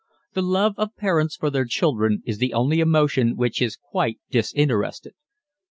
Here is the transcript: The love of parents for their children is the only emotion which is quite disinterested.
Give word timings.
The 0.33 0.41
love 0.41 0.73
of 0.79 0.95
parents 0.95 1.35
for 1.35 1.51
their 1.51 1.65
children 1.65 2.23
is 2.25 2.39
the 2.39 2.55
only 2.55 2.79
emotion 2.79 3.35
which 3.37 3.61
is 3.61 3.77
quite 3.77 4.17
disinterested. 4.31 5.13